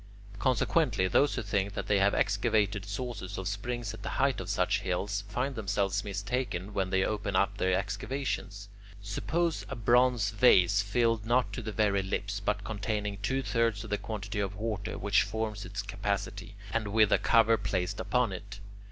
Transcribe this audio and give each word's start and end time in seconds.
Consequently 0.39 1.07
those 1.07 1.35
who 1.35 1.43
think 1.43 1.75
that 1.75 1.85
they 1.85 1.99
have 1.99 2.15
excavated 2.15 2.85
sources 2.87 3.37
of 3.37 3.47
springs 3.47 3.93
at 3.93 4.01
the 4.01 4.09
height 4.17 4.39
of 4.41 4.49
such 4.49 4.79
hills 4.79 5.23
find 5.29 5.53
themselves 5.53 6.03
mistaken 6.03 6.73
when 6.73 6.89
they 6.89 7.03
open 7.05 7.35
up 7.35 7.59
their 7.59 7.75
excavations. 7.77 8.67
Suppose 8.99 9.63
a 9.69 9.75
bronze 9.75 10.31
vase 10.31 10.81
filled 10.81 11.23
not 11.27 11.53
to 11.53 11.61
the 11.61 11.71
very 11.71 12.01
lips, 12.01 12.39
but 12.39 12.63
containing 12.63 13.19
two 13.19 13.43
thirds 13.43 13.83
of 13.83 13.91
the 13.91 13.99
quantity 13.99 14.39
of 14.39 14.55
water 14.55 14.97
which 14.97 15.21
forms 15.21 15.65
its 15.65 15.83
capacity, 15.83 16.55
and 16.73 16.87
with 16.87 17.11
a 17.11 17.19
cover 17.19 17.55
placed 17.55 17.99
upon 17.99 18.33
it. 18.33 18.59